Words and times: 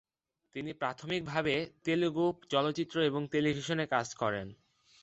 তিনি 0.55 0.71
প্রাথমিকভাবে 0.73 1.53
তেলুগু 1.83 2.25
চলচ্চিত্র 2.49 2.95
এবং 3.01 3.21
টেলিভিশনে 3.27 3.85
কাজ 3.85 4.07
করেন। 4.15 4.47